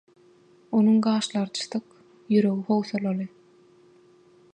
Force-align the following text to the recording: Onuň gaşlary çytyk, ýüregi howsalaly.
Onuň 0.77 0.95
gaşlary 1.07 1.51
çytyk, 1.59 1.85
ýüregi 2.37 2.65
howsalaly. 2.71 3.29